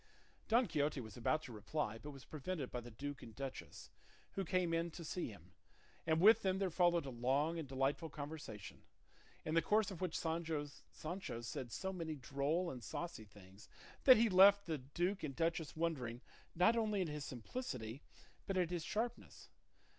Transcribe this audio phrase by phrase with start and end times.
[0.47, 3.91] Don Quixote was about to reply, but was prevented by the duke and duchess,
[4.31, 5.51] who came in to see him,
[6.07, 8.81] and with them there followed a long and delightful conversation,
[9.45, 13.69] in the course of which Sancho said so many droll and saucy things
[14.05, 16.21] that he left the duke and duchess wondering
[16.55, 18.01] not only at his simplicity
[18.47, 19.49] but at his sharpness.